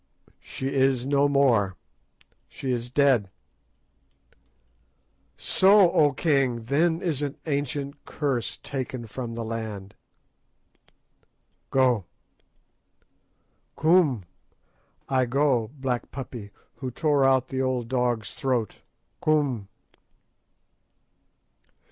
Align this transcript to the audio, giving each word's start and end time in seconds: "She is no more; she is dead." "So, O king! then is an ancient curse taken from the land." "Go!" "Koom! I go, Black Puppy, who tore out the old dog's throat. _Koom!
"She 0.39 0.69
is 0.73 1.05
no 1.05 1.29
more; 1.29 1.77
she 2.49 2.71
is 2.71 2.89
dead." 2.89 3.29
"So, 5.37 5.91
O 5.91 6.11
king! 6.11 6.63
then 6.63 7.03
is 7.03 7.21
an 7.21 7.37
ancient 7.45 8.03
curse 8.03 8.57
taken 8.57 9.05
from 9.05 9.35
the 9.35 9.43
land." 9.43 9.93
"Go!" 11.69 12.05
"Koom! 13.77 14.23
I 15.07 15.27
go, 15.27 15.69
Black 15.77 16.09
Puppy, 16.09 16.49
who 16.77 16.89
tore 16.89 17.23
out 17.23 17.49
the 17.49 17.61
old 17.61 17.87
dog's 17.87 18.33
throat. 18.33 18.81
_Koom! 19.21 19.67